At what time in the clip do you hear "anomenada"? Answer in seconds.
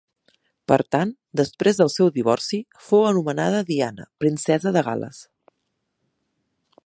3.09-3.61